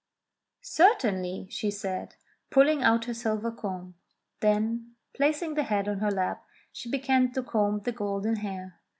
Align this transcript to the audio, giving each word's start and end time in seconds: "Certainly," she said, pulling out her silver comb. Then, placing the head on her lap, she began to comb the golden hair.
"Certainly," 0.63 1.45
she 1.51 1.69
said, 1.69 2.15
pulling 2.49 2.81
out 2.81 3.05
her 3.05 3.13
silver 3.13 3.51
comb. 3.51 3.93
Then, 4.39 4.95
placing 5.13 5.53
the 5.53 5.61
head 5.61 5.87
on 5.87 5.99
her 5.99 6.09
lap, 6.09 6.43
she 6.71 6.89
began 6.89 7.31
to 7.33 7.43
comb 7.43 7.81
the 7.83 7.91
golden 7.91 8.37
hair. 8.37 8.79